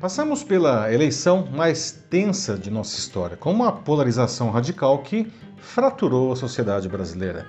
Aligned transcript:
Passamos 0.00 0.44
pela 0.44 0.92
eleição 0.92 1.48
mais 1.50 1.90
tensa 2.10 2.56
de 2.56 2.70
nossa 2.70 2.98
história, 2.98 3.36
com 3.36 3.50
uma 3.50 3.72
polarização 3.72 4.50
radical 4.50 4.98
que 4.98 5.26
fraturou 5.56 6.32
a 6.32 6.36
sociedade 6.36 6.88
brasileira. 6.88 7.46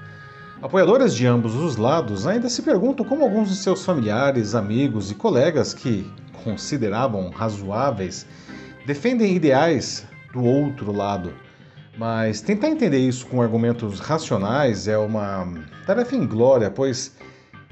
Apoiadores 0.62 1.14
de 1.14 1.28
ambos 1.28 1.54
os 1.54 1.78
lados 1.78 2.26
ainda 2.26 2.50
se 2.50 2.64
perguntam 2.64 3.06
como 3.06 3.24
alguns 3.24 3.50
de 3.50 3.56
seus 3.56 3.86
familiares, 3.86 4.56
amigos 4.56 5.12
e 5.12 5.16
colegas 5.16 5.74
que 5.74 6.12
consideravam 6.44 7.30
razoáveis 7.30 8.26
defendem 8.86 9.36
ideais 9.36 10.08
do 10.34 10.44
outro 10.44 10.92
lado. 10.92 11.34
Mas 11.98 12.42
tentar 12.42 12.70
entender 12.70 13.00
isso 13.00 13.28
com 13.28 13.42
argumentos 13.42 14.00
racionais 14.00 14.88
é 14.88 14.98
uma 14.98 15.48
tarefa 15.86 16.16
inglória, 16.16 16.72
pois 16.72 17.16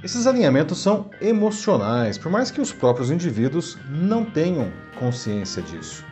esses 0.05 0.27
alinhamentos 0.27 0.77
são 0.77 1.09
emocionais, 1.19 2.15
por 2.15 2.31
mais 2.31 2.51
que 2.51 2.61
os 2.61 2.71
próprios 2.71 3.09
indivíduos 3.09 3.75
não 3.89 4.23
tenham 4.23 4.71
consciência 4.99 5.63
disso. 5.63 6.05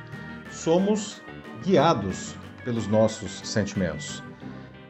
Somos 0.51 1.21
guiados 1.63 2.33
pelos 2.65 2.87
nossos 2.87 3.47
sentimentos. 3.47 4.23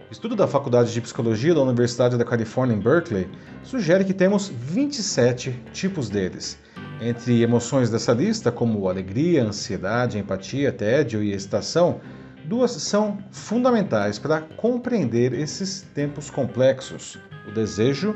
Estudo 0.09 0.37
da 0.37 0.47
Faculdade 0.47 0.93
de 0.93 1.01
Psicologia 1.01 1.53
da 1.53 1.61
Universidade 1.61 2.17
da 2.17 2.23
Califórnia 2.23 2.77
em 2.77 2.79
Berkeley 2.79 3.27
sugere 3.61 4.05
que 4.05 4.13
temos 4.13 4.47
27 4.47 5.51
tipos 5.73 6.07
deles. 6.07 6.57
Entre 7.01 7.41
emoções 7.41 7.89
dessa 7.89 8.13
lista, 8.13 8.53
como 8.53 8.87
alegria, 8.87 9.43
ansiedade, 9.43 10.17
empatia, 10.17 10.71
tédio 10.71 11.21
e 11.21 11.33
excitação, 11.33 11.99
duas 12.45 12.71
são 12.71 13.17
fundamentais 13.31 14.17
para 14.17 14.39
compreender 14.39 15.33
esses 15.33 15.81
tempos 15.93 16.29
complexos: 16.29 17.19
o 17.45 17.51
desejo 17.51 18.15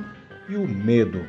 e 0.50 0.56
o 0.56 0.68
medo. 0.68 1.26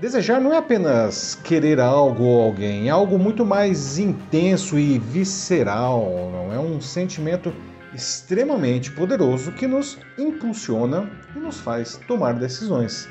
Desejar 0.00 0.40
não 0.40 0.52
é 0.52 0.58
apenas 0.58 1.38
querer 1.42 1.80
algo 1.80 2.22
ou 2.22 2.42
alguém, 2.42 2.88
é 2.88 2.90
algo 2.90 3.18
muito 3.18 3.46
mais 3.46 3.98
intenso 3.98 4.78
e 4.78 4.98
visceral, 4.98 6.30
não 6.32 6.52
é 6.52 6.58
um 6.58 6.80
sentimento 6.80 7.52
extremamente 7.94 8.92
poderoso 8.92 9.52
que 9.52 9.66
nos 9.66 9.98
impulsiona 10.18 11.10
e 11.34 11.38
nos 11.38 11.58
faz 11.60 11.98
tomar 12.06 12.34
decisões. 12.34 13.08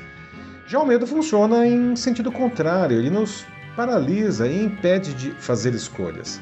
Já 0.68 0.78
o 0.78 0.86
medo 0.86 1.06
funciona 1.06 1.66
em 1.66 1.96
sentido 1.96 2.30
contrário, 2.30 2.98
ele 2.98 3.10
nos 3.10 3.44
paralisa 3.74 4.46
e 4.46 4.64
impede 4.64 5.12
de 5.14 5.30
fazer 5.32 5.74
escolhas. 5.74 6.40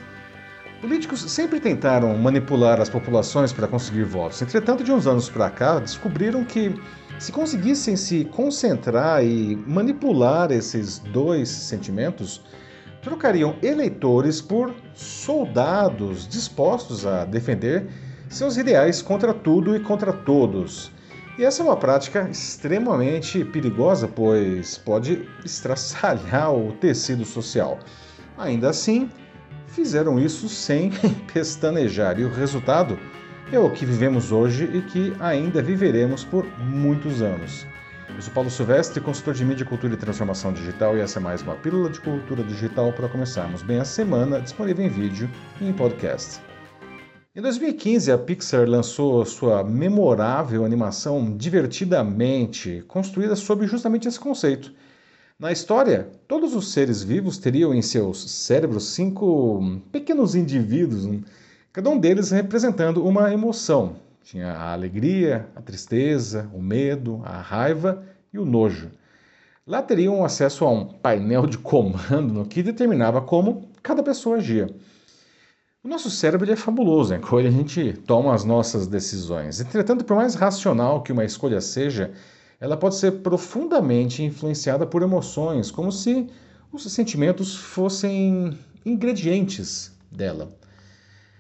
Políticos 0.81 1.21
sempre 1.23 1.59
tentaram 1.59 2.15
manipular 2.19 2.79
as 2.81 2.91
populações 2.91 3.51
para 3.51 3.67
conseguir 3.67 4.05
votos. 4.05 4.43
Entretanto, 4.43 4.85
de 4.85 4.93
uns 4.93 5.07
anos 5.07 5.31
para 5.31 5.49
cá, 5.49 5.79
descobriram 5.79 6.45
que 6.45 6.75
se 7.19 7.33
conseguissem 7.33 7.97
se 7.97 8.25
concentrar 8.25 9.25
e 9.25 9.57
manipular 9.67 10.51
esses 10.51 10.99
dois 10.99 11.49
sentimentos, 11.49 12.43
trocariam 13.03 13.57
eleitores 13.63 14.41
por 14.41 14.75
soldados 14.95 16.27
dispostos 16.27 17.07
a 17.07 17.25
defender 17.25 17.87
seus 18.29 18.57
ideais 18.57 19.01
contra 19.01 19.33
tudo 19.33 19.77
e 19.77 19.81
contra 19.81 20.13
todos. 20.13 20.91
E 21.39 21.45
essa 21.45 21.63
é 21.63 21.67
uma 21.67 21.77
prática 21.77 22.29
extremamente 22.31 23.45
perigosa, 23.45 24.09
pois 24.09 24.79
pode 24.79 25.29
estraçalhar 25.45 26.55
o 26.55 26.73
tecido 26.73 27.25
social. 27.25 27.79
Ainda 28.39 28.71
assim, 28.71 29.11
fizeram 29.67 30.19
isso 30.19 30.49
sem 30.49 30.91
pestanejar, 31.33 32.19
e 32.19 32.25
o 32.25 32.33
resultado 32.33 32.99
é 33.53 33.59
o 33.59 33.71
que 33.71 33.85
vivemos 33.85 34.33
hoje 34.33 34.65
e 34.73 34.83
que 34.83 35.13
ainda 35.21 35.63
viveremos 35.63 36.25
por 36.25 36.47
muitos 36.59 37.23
anos. 37.23 37.67
Eu 38.15 38.23
sou 38.23 38.33
Paulo 38.33 38.51
Silvestre, 38.51 39.01
consultor 39.01 39.35
de 39.35 39.45
mídia, 39.45 39.67
cultura 39.67 39.95
e 39.95 39.97
transformação 39.97 40.53
digital, 40.53 40.97
e 40.97 41.01
essa 41.01 41.19
é 41.19 41.23
mais 41.23 41.43
uma 41.43 41.55
pílula 41.55 41.91
de 41.91 42.01
cultura 42.01 42.43
digital 42.43 42.93
para 42.93 43.09
começarmos 43.09 43.63
bem 43.63 43.79
a 43.79 43.85
semana, 43.85 44.41
disponível 44.41 44.85
em 44.85 44.89
vídeo 44.89 45.29
e 45.61 45.69
em 45.69 45.73
podcast. 45.73 46.41
Em 47.35 47.43
2015, 47.43 48.13
a 48.13 48.19
Pixar 48.19 48.69
lançou 48.69 49.25
sua 49.25 49.65
memorável 49.65 50.65
animação 50.65 51.37
Divertidamente, 51.37 52.85
construída 52.87 53.35
sobre 53.35 53.67
justamente 53.67 54.07
esse 54.07 54.21
conceito. 54.21 54.73
Na 55.37 55.51
história, 55.51 56.09
todos 56.29 56.55
os 56.55 56.73
seres 56.73 57.03
vivos 57.03 57.39
teriam 57.39 57.75
em 57.75 57.83
seus 57.83 58.31
cérebros 58.31 58.91
cinco 58.91 59.81
pequenos 59.91 60.37
indivíduos, 60.37 61.05
cada 61.75 61.91
um 61.91 61.99
deles 61.99 62.31
representando 62.31 63.05
uma 63.05 63.33
emoção. 63.33 63.97
Tinha 64.23 64.53
a 64.53 64.73
alegria, 64.73 65.49
a 65.57 65.61
tristeza, 65.61 66.49
o 66.55 66.63
medo, 66.63 67.21
a 67.25 67.41
raiva 67.41 68.05
e 68.33 68.39
o 68.39 68.45
nojo. 68.45 68.93
Lá 69.67 69.83
teriam 69.83 70.25
acesso 70.25 70.65
a 70.65 70.71
um 70.71 70.85
painel 70.85 71.49
de 71.49 71.59
comando 71.59 72.45
que 72.47 72.63
determinava 72.63 73.21
como 73.21 73.69
cada 73.83 74.05
pessoa 74.05 74.37
agia. 74.37 74.69
O 75.83 75.89
nosso 75.89 76.09
cérebro 76.11 76.51
é 76.51 76.55
fabuloso, 76.55 77.13
né? 77.13 77.19
com 77.19 77.41
ele 77.41 77.49
a 77.49 77.51
gente 77.51 77.93
toma 78.07 78.33
as 78.33 78.45
nossas 78.45 78.87
decisões. 78.87 79.61
Entretanto, 79.61 80.05
por 80.05 80.17
mais 80.17 80.37
racional 80.37 81.03
que 81.03 81.11
uma 81.11 81.25
escolha 81.25 81.61
seja, 81.61 82.13
ela 82.61 82.77
pode 82.77 82.95
ser 82.95 83.21
profundamente 83.21 84.23
influenciada 84.23 84.87
por 84.87 85.03
emoções, 85.03 85.73
como 85.73 85.91
se 85.91 86.29
os 86.73 86.85
sentimentos 86.93 87.57
fossem 87.57 88.57
ingredientes 88.87 89.93
dela. 90.11 90.49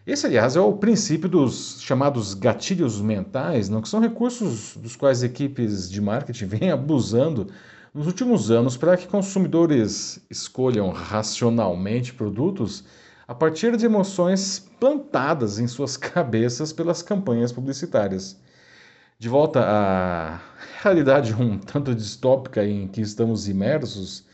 Esse, 0.06 0.26
aliás, 0.26 0.54
é 0.54 0.60
o 0.60 0.74
princípio 0.74 1.30
dos 1.30 1.80
chamados 1.80 2.34
gatilhos 2.34 3.00
mentais, 3.00 3.70
não? 3.70 3.80
que 3.80 3.88
são 3.88 4.00
recursos 4.00 4.76
dos 4.76 4.96
quais 4.96 5.22
equipes 5.22 5.90
de 5.90 5.98
marketing 5.98 6.44
vêm 6.46 6.70
abusando 6.70 7.46
nos 7.94 8.06
últimos 8.06 8.50
anos 8.50 8.76
para 8.76 8.98
que 8.98 9.08
consumidores 9.08 10.20
escolham 10.28 10.90
racionalmente 10.90 12.12
produtos 12.12 12.84
a 13.26 13.34
partir 13.34 13.78
de 13.78 13.86
emoções 13.86 14.58
plantadas 14.78 15.58
em 15.58 15.66
suas 15.66 15.96
cabeças 15.96 16.70
pelas 16.70 17.00
campanhas 17.00 17.50
publicitárias. 17.50 18.38
De 19.18 19.28
volta 19.30 19.60
à 19.64 20.38
realidade 20.82 21.32
um 21.32 21.56
tanto 21.58 21.94
distópica 21.94 22.62
em 22.62 22.88
que 22.88 23.00
estamos 23.00 23.48
imersos, 23.48 24.26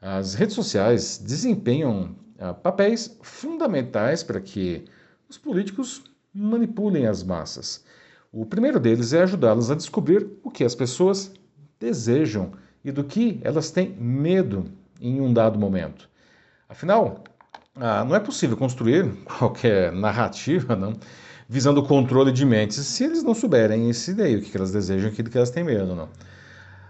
as 0.00 0.32
redes 0.32 0.54
sociais 0.54 1.18
desempenham 1.22 2.16
uh, 2.40 2.54
papéis 2.54 3.18
fundamentais 3.20 4.22
para 4.22 4.40
que 4.40 4.86
os 5.28 5.36
políticos 5.36 6.02
manipulem 6.32 7.06
as 7.06 7.22
massas. 7.22 7.84
O 8.32 8.46
primeiro 8.46 8.78
deles 8.78 9.12
é 9.12 9.22
ajudá-los 9.22 9.70
a 9.70 9.74
descobrir 9.74 10.26
o 10.42 10.50
que 10.50 10.64
as 10.64 10.74
pessoas 10.74 11.32
desejam 11.78 12.52
e 12.84 12.92
do 12.92 13.04
que 13.04 13.40
elas 13.42 13.70
têm 13.70 13.90
medo 13.98 14.66
em 15.00 15.20
um 15.20 15.32
dado 15.32 15.58
momento. 15.58 16.08
Afinal, 16.68 17.24
ah, 17.76 18.04
não 18.04 18.14
é 18.14 18.20
possível 18.20 18.56
construir 18.56 19.10
qualquer 19.38 19.92
narrativa 19.92 20.74
não, 20.74 20.94
visando 21.48 21.80
o 21.80 21.86
controle 21.86 22.32
de 22.32 22.44
mentes 22.44 22.78
se 22.78 23.04
eles 23.04 23.22
não 23.22 23.34
souberem 23.34 23.88
esse 23.88 24.12
daí, 24.12 24.36
o 24.36 24.42
que 24.42 24.56
elas 24.56 24.72
desejam 24.72 25.10
e 25.10 25.20
o 25.20 25.24
que 25.24 25.36
elas 25.36 25.50
têm 25.50 25.64
medo. 25.64 25.94
Não. 25.94 26.08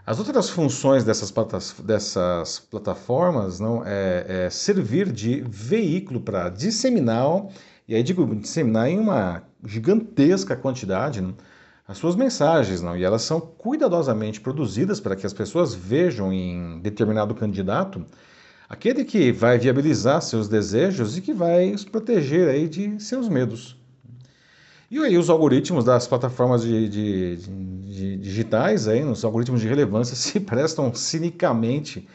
As 0.05 0.19
outras 0.19 0.49
funções 0.49 1.05
dessas, 1.05 1.33
dessas 1.85 2.59
plataformas 2.59 3.61
não 3.61 3.83
é, 3.85 4.47
é 4.47 4.51
servir 4.51 5.13
de 5.13 5.43
veículo 5.47 6.21
para 6.21 6.49
disseminar, 6.49 7.47
e 7.89 7.95
aí 7.95 8.03
digo 8.03 8.27
disseminar 8.37 8.89
em 8.89 8.99
uma 8.99 9.43
gigantesca 9.65 10.55
quantidade, 10.55 11.23
não, 11.23 11.35
as 11.87 11.97
suas 11.97 12.15
mensagens, 12.15 12.83
não, 12.83 12.95
e 12.95 13.03
elas 13.03 13.23
são 13.23 13.41
cuidadosamente 13.41 14.43
produzidas 14.43 15.01
para 15.01 15.17
que 15.17 15.25
as 15.25 15.33
pessoas 15.33 15.75
vejam 15.75 16.31
em 16.31 16.81
determinado 16.81 17.35
candidato 17.35 18.05
aquele 18.69 19.05
que 19.05 19.33
vai 19.33 19.59
viabilizar 19.59 20.21
seus 20.21 20.49
desejos 20.49 21.17
e 21.17 21.23
que 21.23 21.33
vai 21.33 21.73
os 21.73 21.87
proteger 21.87 22.51
aí 22.51 22.69
de 22.69 23.01
seus 23.03 23.27
medos. 23.27 23.79
E 24.91 24.99
aí 24.99 25.17
os 25.17 25.31
algoritmos 25.31 25.85
das 25.85 26.07
plataformas 26.07 26.63
de, 26.63 26.89
de, 26.89 27.37
de 27.37 28.17
digitais, 28.19 28.89
aí, 28.89 29.03
os 29.05 29.25
algoritmos 29.25 29.61
de 29.61 29.69
relevância, 29.69 30.17
se 30.17 30.41
prestam 30.41 30.93
cinicamente 30.95 32.07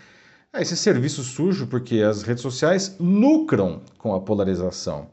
a 0.51 0.61
esse 0.61 0.77
serviço 0.77 1.23
sujo 1.23 1.65
porque 1.65 2.01
as 2.01 2.21
redes 2.21 2.43
sociais 2.43 2.95
lucram 2.99 3.81
com 3.97 4.13
a 4.13 4.21
polarização. 4.21 5.07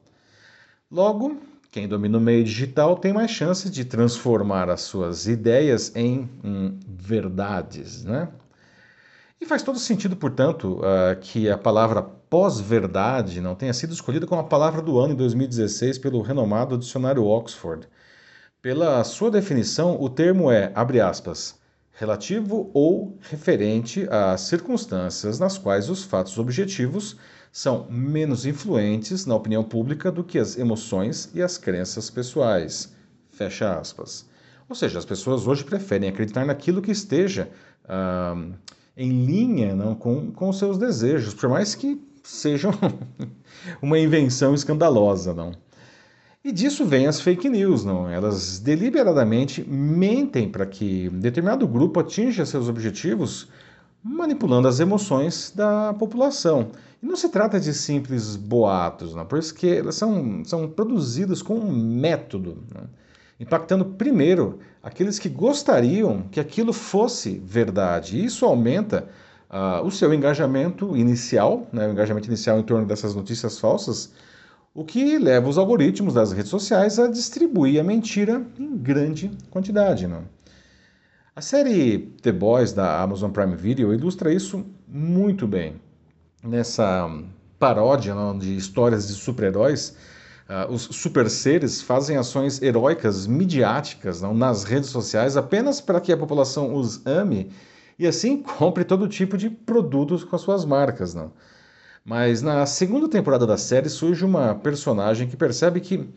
Logo, 0.91 1.41
quem 1.71 1.87
domina 1.87 2.19
o 2.19 2.21
meio 2.21 2.43
digital 2.43 2.97
tem 2.97 3.13
mais 3.13 3.31
chance 3.31 3.71
de 3.71 3.85
transformar 3.85 4.69
as 4.69 4.81
suas 4.81 5.29
ideias 5.29 5.95
em 5.95 6.29
hum, 6.43 6.77
verdades, 6.85 8.03
né? 8.03 8.29
E 9.41 9.47
faz 9.47 9.63
todo 9.63 9.79
sentido, 9.79 10.17
portanto, 10.17 10.81
uh, 10.81 11.19
que 11.21 11.49
a 11.49 11.57
palavra 11.57 12.03
pós-verdade 12.03 13.41
não 13.41 13.55
tenha 13.55 13.73
sido 13.73 13.93
escolhida 13.93 14.27
como 14.27 14.41
a 14.41 14.45
palavra 14.45 14.83
do 14.83 14.99
ano 14.99 15.13
em 15.13 15.17
2016 15.17 15.97
pelo 15.97 16.21
renomado 16.23 16.77
dicionário 16.77 17.25
Oxford. 17.25 17.87
Pela 18.61 19.05
sua 19.05 19.31
definição, 19.31 19.97
o 20.03 20.11
termo 20.11 20.51
é, 20.51 20.73
abre 20.75 21.01
aspas, 21.01 21.57
relativo 21.93 22.69
ou 22.75 23.17
referente 23.21 24.09
a 24.11 24.37
circunstâncias 24.37 25.39
nas 25.39 25.57
quais 25.57 25.89
os 25.89 26.03
fatos 26.03 26.37
objetivos 26.37 27.17
são 27.52 27.87
menos 27.91 28.47
influentes 28.47 29.26
na 29.26 29.35
opinião 29.35 29.64
pública 29.64 30.11
do 30.11 30.23
que 30.23 30.38
as 30.38 30.56
emoções 30.56 31.31
e 31.35 31.43
as 31.43 31.58
crenças 31.58 32.08
pessoais. 32.11 32.93
Fecha 33.31 33.79
aspas. 33.79 34.29
Ou 34.69 34.76
seja, 34.76 34.99
as 34.99 35.05
pessoas 35.05 35.47
hoje 35.47 35.64
preferem 35.64 36.08
acreditar 36.08 36.44
naquilo 36.44 36.81
que 36.81 36.93
esteja. 36.93 37.50
Uh, 37.85 38.52
em 38.97 39.25
linha 39.25 39.75
não, 39.75 39.94
com, 39.94 40.31
com 40.31 40.49
os 40.49 40.58
seus 40.58 40.79
desejos, 40.79 41.35
por 41.35 41.49
mais 41.49 41.75
que 41.75 42.00
sejam 42.23 42.70
uma 43.82 43.99
invenção 43.99 44.55
escandalosa, 44.55 45.35
não. 45.35 45.53
E 46.43 46.53
disso 46.53 46.87
vem 46.87 47.06
as 47.06 47.20
fake 47.20 47.49
news, 47.49 47.85
não? 47.85 48.08
Elas 48.08 48.58
deliberadamente 48.58 49.62
mentem 49.69 50.49
para 50.49 50.64
que 50.64 51.08
determinado 51.11 51.67
grupo 51.69 52.00
atinja 52.00 52.46
seus 52.46 52.69
objetivos 52.69 53.49
manipulando 54.03 54.67
as 54.67 54.81
emoções 54.81 55.53
da 55.55 55.93
população. 55.94 56.70
E 57.02 57.06
não 57.06 57.17
se 57.17 57.29
trata 57.31 57.58
de 57.58 57.73
simples 57.73 58.37
boatos, 58.37 59.14
não, 59.14 59.25
porque 59.25 59.67
elas 59.67 59.94
são, 59.94 60.44
são 60.44 60.69
produzidas 60.69 61.41
com 61.41 61.55
um 61.55 61.73
método, 61.73 62.58
não? 62.75 62.88
impactando 63.41 63.87
primeiro 63.87 64.58
aqueles 64.82 65.19
que 65.19 65.29
gostariam 65.29 66.25
que 66.31 66.38
aquilo 66.38 66.75
fosse 66.75 67.38
verdade. 67.43 68.19
E 68.19 68.26
isso 68.26 68.44
aumenta 68.44 69.08
uh, 69.49 69.85
o 69.85 69.91
seu 69.91 70.12
engajamento 70.12 70.94
inicial, 70.94 71.67
né, 71.73 71.88
o 71.88 71.93
engajamento 71.93 72.29
inicial 72.29 72.58
em 72.58 72.62
torno 72.62 72.87
dessas 72.87 73.14
notícias 73.14 73.58
falsas, 73.58 74.12
o 74.75 74.85
que 74.85 75.19
leva 75.19 75.49
os 75.49 75.56
algoritmos 75.56 76.14
das 76.14 76.32
redes 76.32 76.50
sociais 76.50 76.99
a 76.99 77.08
distribuir 77.08 77.81
a 77.81 77.85
mentira 77.85 78.46
em 78.58 78.76
grande 78.76 79.31
quantidade. 79.50 80.06
Não? 80.06 80.25
A 81.35 81.41
série 81.41 82.14
The 82.23 82.32
Boys 82.32 82.73
da 82.73 83.00
Amazon 83.00 83.31
Prime 83.31 83.56
Video 83.56 83.94
ilustra 83.94 84.32
isso 84.32 84.64
muito 84.87 85.49
bem. 85.49 85.81
Nessa 86.43 87.07
paródia 87.59 88.15
não, 88.15 88.37
de 88.37 88.57
histórias 88.57 89.09
de 89.09 89.13
super-heróis, 89.13 89.95
uh, 90.49 90.73
os 90.73 90.83
super 90.83 91.29
seres 91.29 91.83
fazem 91.83 92.17
ações 92.17 92.63
heróicas 92.63 93.27
midiáticas 93.27 94.23
não, 94.23 94.33
nas 94.33 94.65
redes 94.65 94.89
sociais 94.89 95.37
apenas 95.37 95.83
para 95.83 96.01
que 96.01 96.11
a 96.11 96.17
população 96.17 96.75
os 96.75 97.05
ame 97.07 97.53
e 97.99 98.07
assim 98.07 98.39
compre 98.59 98.85
todo 98.85 99.07
tipo 99.07 99.37
de 99.37 99.51
produtos 99.51 100.25
com 100.25 100.35
as 100.35 100.41
suas 100.41 100.65
marcas. 100.65 101.15
Não. 101.15 101.31
Mas 102.03 102.41
na 102.41 102.65
segunda 102.65 103.07
temporada 103.07 103.47
da 103.47 103.59
série 103.59 103.91
surge 103.91 104.25
uma 104.25 104.55
personagem 104.55 105.29
que 105.29 105.37
percebe 105.37 105.81
que 105.81 106.09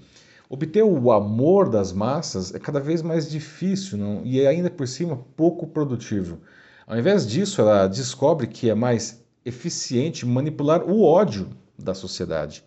obter 0.50 0.84
o 0.84 1.12
amor 1.12 1.70
das 1.70 1.92
massas 1.92 2.56
é 2.56 2.60
cada 2.60 2.80
vez 2.80 3.02
mais 3.02 3.30
difícil 3.30 3.98
não? 3.98 4.22
e 4.24 4.40
é 4.40 4.48
ainda 4.48 4.70
por 4.70 4.88
cima 4.88 5.20
pouco 5.36 5.68
produtivo. 5.68 6.40
Ao 6.88 6.98
invés 6.98 7.28
disso, 7.28 7.60
ela 7.60 7.88
descobre 7.88 8.48
que 8.48 8.70
é 8.70 8.76
mais 8.76 9.23
eficiente 9.46 10.26
manipular 10.26 10.84
o 10.84 11.04
ódio 11.04 11.50
da 11.78 11.94
sociedade. 11.94 12.64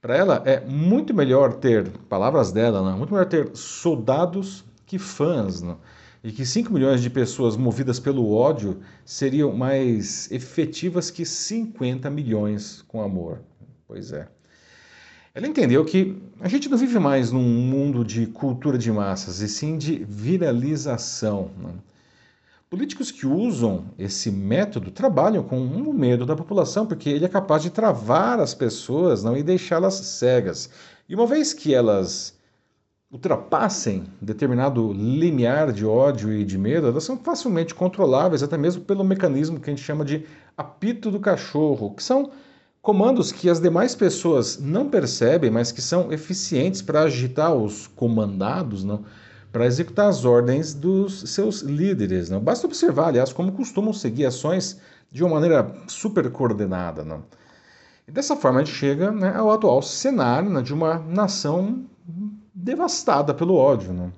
Para 0.00 0.16
ela 0.16 0.42
é 0.44 0.60
muito 0.60 1.14
melhor 1.14 1.54
ter, 1.54 1.88
palavras 2.08 2.50
dela, 2.50 2.82
não? 2.82 2.98
muito 2.98 3.12
melhor 3.12 3.26
ter 3.26 3.50
soldados 3.54 4.64
que 4.84 4.98
fãs. 4.98 5.62
Não? 5.62 5.78
e 6.24 6.30
que 6.30 6.46
5 6.46 6.72
milhões 6.72 7.02
de 7.02 7.10
pessoas 7.10 7.56
movidas 7.56 7.98
pelo 7.98 8.32
ódio 8.32 8.78
seriam 9.04 9.52
mais 9.52 10.30
efetivas 10.30 11.10
que 11.10 11.26
50 11.26 12.08
milhões 12.10 12.82
com 12.86 13.02
amor. 13.02 13.40
Pois 13.88 14.12
é. 14.12 14.28
Ela 15.34 15.48
entendeu 15.48 15.84
que 15.84 16.16
a 16.40 16.48
gente 16.48 16.68
não 16.68 16.78
vive 16.78 16.98
mais 16.98 17.32
num 17.32 17.42
mundo 17.42 18.04
de 18.04 18.26
cultura 18.26 18.78
de 18.78 18.92
massas, 18.92 19.40
e 19.40 19.48
sim 19.48 19.78
de 19.78 20.04
viralização. 20.08 21.50
Né? 21.58 21.72
Políticos 22.72 23.10
que 23.10 23.26
usam 23.26 23.84
esse 23.98 24.30
método 24.30 24.90
trabalham 24.90 25.42
com 25.42 25.60
o 25.60 25.92
medo 25.92 26.24
da 26.24 26.34
população, 26.34 26.86
porque 26.86 27.10
ele 27.10 27.26
é 27.26 27.28
capaz 27.28 27.62
de 27.62 27.68
travar 27.68 28.40
as 28.40 28.54
pessoas 28.54 29.22
não, 29.22 29.36
e 29.36 29.42
deixá-las 29.42 29.92
cegas. 29.92 30.70
E 31.06 31.14
uma 31.14 31.26
vez 31.26 31.52
que 31.52 31.74
elas 31.74 32.34
ultrapassem 33.10 34.04
determinado 34.22 34.90
limiar 34.90 35.70
de 35.70 35.84
ódio 35.84 36.32
e 36.32 36.46
de 36.46 36.56
medo, 36.56 36.86
elas 36.86 37.04
são 37.04 37.18
facilmente 37.18 37.74
controláveis, 37.74 38.42
até 38.42 38.56
mesmo 38.56 38.82
pelo 38.82 39.04
mecanismo 39.04 39.60
que 39.60 39.68
a 39.68 39.74
gente 39.74 39.84
chama 39.84 40.02
de 40.02 40.24
apito 40.56 41.10
do 41.10 41.20
cachorro, 41.20 41.94
que 41.94 42.02
são 42.02 42.30
comandos 42.80 43.30
que 43.30 43.50
as 43.50 43.60
demais 43.60 43.94
pessoas 43.94 44.58
não 44.58 44.88
percebem, 44.88 45.50
mas 45.50 45.70
que 45.70 45.82
são 45.82 46.10
eficientes 46.10 46.80
para 46.80 47.02
agitar 47.02 47.54
os 47.54 47.86
comandados, 47.86 48.82
não? 48.82 49.04
Para 49.52 49.66
executar 49.66 50.08
as 50.08 50.24
ordens 50.24 50.72
dos 50.72 51.20
seus 51.30 51.60
líderes. 51.60 52.30
Não? 52.30 52.40
Basta 52.40 52.66
observar, 52.66 53.08
aliás, 53.08 53.32
como 53.32 53.52
costumam 53.52 53.92
seguir 53.92 54.24
ações 54.24 54.80
de 55.10 55.22
uma 55.22 55.34
maneira 55.34 55.70
super 55.86 56.28
coordenada. 56.30 57.04
Não? 57.04 57.22
E 58.08 58.10
dessa 58.10 58.34
forma 58.34 58.60
a 58.60 58.64
gente 58.64 58.74
chega 58.74 59.12
né, 59.12 59.34
ao 59.36 59.50
atual 59.50 59.82
cenário 59.82 60.48
né, 60.48 60.62
de 60.62 60.72
uma 60.72 60.98
nação 60.98 61.84
devastada 62.54 63.34
pelo 63.34 63.54
ódio. 63.54 63.92
Não? 63.92 64.10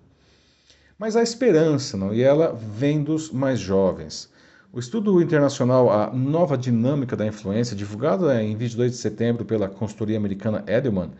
Mas 0.96 1.16
há 1.16 1.22
esperança, 1.22 1.96
não? 1.96 2.14
e 2.14 2.22
ela 2.22 2.52
vem 2.52 3.02
dos 3.02 3.32
mais 3.32 3.58
jovens. 3.58 4.32
O 4.72 4.78
estudo 4.78 5.20
internacional 5.20 5.90
A 5.90 6.10
Nova 6.12 6.56
Dinâmica 6.56 7.16
da 7.16 7.26
Influência, 7.26 7.76
divulgado 7.76 8.30
em 8.30 8.56
22 8.56 8.92
de 8.92 8.96
setembro 8.98 9.44
pela 9.44 9.68
consultoria 9.68 10.16
americana 10.16 10.64
Edelman, 10.66 11.10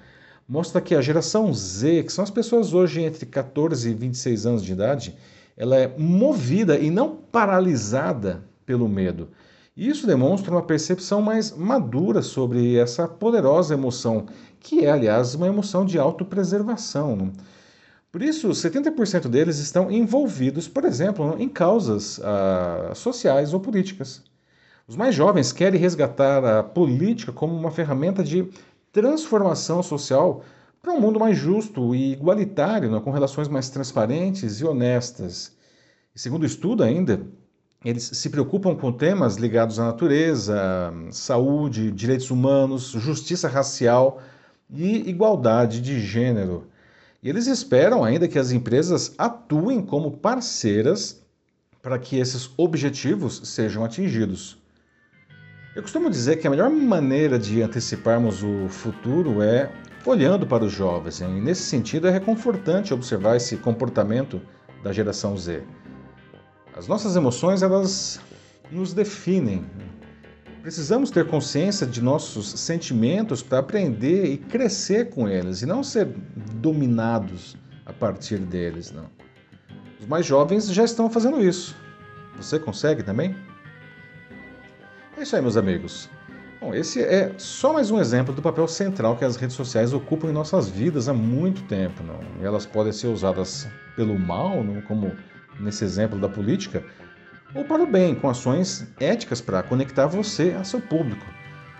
mostra 0.49 0.81
que 0.81 0.94
a 0.94 1.00
geração 1.00 1.52
Z, 1.52 2.05
que 2.05 2.12
são 2.12 2.23
as 2.23 2.31
pessoas 2.31 2.73
hoje 2.73 3.02
entre 3.02 3.26
14 3.26 3.91
e 3.91 3.94
26 3.94 4.46
anos 4.46 4.64
de 4.64 4.73
idade, 4.73 5.17
ela 5.56 5.76
é 5.76 5.94
movida 5.96 6.79
e 6.79 6.91
não 6.91 7.17
paralisada 7.17 8.44
pelo 8.67 8.88
medo. 8.88 9.29
Isso 9.76 10.06
demonstra 10.06 10.52
uma 10.52 10.62
percepção 10.62 11.20
mais 11.20 11.50
madura 11.50 12.23
sobre 12.23 12.76
essa 12.76 13.08
poderosa 13.08 13.75
emoção, 13.75 14.26
que 14.61 14.85
é, 14.85 14.91
aliás, 14.91 15.35
uma 15.35 15.49
emoção 15.49 15.85
de 15.85 15.99
autopreservação. 15.99 17.32
Por 18.12 18.23
isso, 18.23 18.49
70% 18.50 19.26
deles 19.26 19.58
estão 19.58 19.91
envolvidos, 19.91 20.69
por 20.69 20.85
exemplo, 20.85 21.35
em 21.41 21.49
causas 21.49 22.20
ah, 22.23 22.93
sociais 22.94 23.52
ou 23.52 23.58
políticas. 23.58 24.23
Os 24.87 24.94
mais 24.94 25.14
jovens 25.14 25.52
querem 25.52 25.81
resgatar 25.81 26.44
a 26.44 26.62
política 26.62 27.32
como 27.32 27.56
uma 27.56 27.73
ferramenta 27.73 28.23
de 28.23 28.49
transformação 28.94 29.82
social 29.82 30.44
para 30.81 30.93
um 30.93 31.00
mundo 31.00 31.19
mais 31.19 31.37
justo 31.37 31.94
e 31.94 32.12
igualitário, 32.12 32.91
né, 32.91 33.00
com 33.00 33.11
relações 33.11 33.49
mais 33.49 33.69
transparentes 33.69 34.61
e 34.61 34.64
honestas. 34.64 35.52
E 36.14 36.20
segundo 36.20 36.44
o 36.44 36.46
estudo 36.46 36.85
ainda, 36.85 37.26
eles 37.85 38.05
se 38.05 38.31
preocupam 38.31 38.76
com 38.76 38.93
temas 38.93 39.37
ligados 39.37 39.81
à 39.81 39.87
natureza, 39.87 40.94
saúde, 41.11 41.91
direitos 41.91 42.31
humanos, 42.31 42.93
justiça 42.93 43.49
racial 43.49 44.23
e 44.70 45.11
igualdade 45.11 45.81
de 45.81 45.99
gênero. 45.99 46.69
E 47.20 47.29
eles 47.29 47.49
esperam 47.49 48.05
ainda 48.05 48.29
que 48.29 48.38
as 48.38 48.52
empresas 48.52 49.12
atuem 49.19 49.82
como 49.82 50.19
parceiras 50.19 51.20
para 51.82 51.99
que 51.99 52.17
esses 52.17 52.49
objetivos 52.56 53.41
sejam 53.44 53.85
atingidos. 53.85 54.63
Eu 55.74 55.82
costumo 55.82 56.08
dizer 56.08 56.36
que 56.36 56.46
a 56.46 56.50
melhor 56.50 56.70
maneira 56.70 57.36
de 57.36 57.60
anteciparmos 57.60 58.44
o 58.44 58.69
futuro 58.69 59.43
é 59.43 59.72
olhando 60.06 60.46
para 60.46 60.62
os 60.62 60.70
jovens, 60.70 61.20
e 61.20 61.24
nesse 61.26 61.62
sentido 61.62 62.06
é 62.06 62.12
reconfortante 62.12 62.94
observar 62.94 63.36
esse 63.36 63.56
comportamento 63.56 64.40
da 64.84 64.93
geração 64.93 65.36
Z. 65.36 65.64
As 66.76 66.86
nossas 66.86 67.16
emoções, 67.16 67.60
elas 67.60 68.20
nos 68.70 68.94
definem. 68.94 69.66
Precisamos 70.62 71.10
ter 71.10 71.26
consciência 71.26 71.84
de 71.84 72.00
nossos 72.00 72.50
sentimentos 72.60 73.43
para 73.43 73.58
aprender 73.58 74.26
e 74.26 74.38
crescer 74.38 75.10
com 75.10 75.28
eles 75.28 75.62
e 75.62 75.66
não 75.66 75.82
ser 75.82 76.06
dominados 76.54 77.56
a 77.84 77.93
partir 77.93 78.38
deles, 78.38 78.93
não. 78.93 79.10
Os 80.00 80.06
mais 80.06 80.24
jovens 80.24 80.69
já 80.69 80.84
estão 80.84 81.10
fazendo 81.10 81.43
isso. 81.43 81.74
Você 82.36 82.60
consegue 82.60 83.02
também? 83.02 83.34
Isso 85.24 85.34
aí, 85.34 85.40
meus 85.40 85.56
amigos. 85.56 86.10
Bom, 86.60 86.74
esse 86.74 87.02
é 87.02 87.32
só 87.38 87.72
mais 87.72 87.90
um 87.90 87.98
exemplo 87.98 88.34
do 88.34 88.43
papel 88.43 88.69
central 88.69 89.16
que 89.16 89.24
as 89.24 89.36
redes 89.36 89.56
sociais 89.56 89.94
ocupam 89.94 90.28
em 90.28 90.34
nossas 90.34 90.69
vidas 90.69 91.08
há 91.08 91.14
muito 91.14 91.62
tempo, 91.62 92.02
não? 92.02 92.20
E 92.43 92.44
elas 92.44 92.66
podem 92.66 92.93
ser 92.93 93.06
usadas 93.06 93.66
pelo 93.96 94.19
mal, 94.19 94.62
não? 94.62 94.82
como 94.82 95.16
nesse 95.58 95.82
exemplo 95.82 96.20
da 96.20 96.28
política, 96.28 96.84
ou 97.54 97.64
para 97.64 97.82
o 97.82 97.86
bem, 97.86 98.14
com 98.14 98.28
ações 98.28 98.86
éticas 99.00 99.40
para 99.40 99.62
conectar 99.62 100.06
você 100.06 100.54
a 100.60 100.62
seu 100.62 100.78
público. 100.78 101.24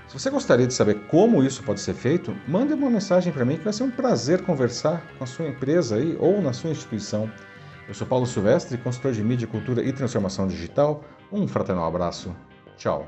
Se 0.09 0.19
você 0.19 0.31
gostaria 0.31 0.67
de 0.67 0.73
saber 0.73 1.07
como 1.09 1.45
isso 1.45 1.63
pode 1.65 1.83
ser 1.83 1.93
feito, 1.93 2.35
mande 2.49 2.73
uma 2.73 2.89
mensagem 2.89 3.31
para 3.31 3.45
mim 3.45 3.59
que 3.59 3.65
vai 3.65 3.75
ser 3.75 3.83
um 3.83 3.91
prazer 3.91 4.41
conversar 4.41 5.05
com 5.19 5.25
a 5.25 5.27
sua 5.27 5.49
empresa 5.49 5.97
aí, 5.97 6.17
ou 6.19 6.41
na 6.41 6.55
sua 6.55 6.71
instituição. 6.71 7.31
Eu 7.87 7.93
sou 7.93 8.07
Paulo 8.07 8.25
Silvestre, 8.25 8.79
consultor 8.79 9.13
de 9.13 9.23
mídia, 9.23 9.47
cultura 9.47 9.85
e 9.85 9.93
transformação 9.93 10.47
digital. 10.47 11.05
Um 11.31 11.47
fraternal 11.47 11.87
abraço. 11.87 12.35
Tchau. 12.77 13.07